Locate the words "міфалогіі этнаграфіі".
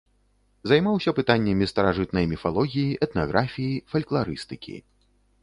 2.31-3.77